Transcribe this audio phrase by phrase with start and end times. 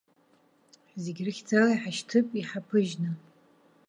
[1.03, 3.09] Зегь рыхьӡала иҳашьҭып иҳаԥыжьны!